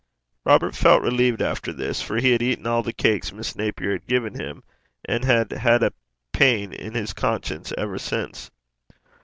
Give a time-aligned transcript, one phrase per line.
[0.45, 4.07] Robert felt relieved after this, for he had eaten all the cakes Miss Napier had
[4.07, 4.63] given him,
[5.05, 5.93] and had had a
[6.33, 8.49] pain in his conscience ever since.